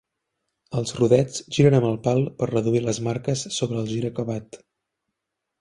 [0.79, 4.63] Els rodets giren amb el pal per reduir les marques sobre el gir acabat.